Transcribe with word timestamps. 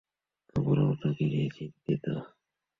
আমরাও 0.55 0.91
তাকে 1.01 1.23
নিয়ে 1.25 1.47
চিন্তিত। 1.57 2.05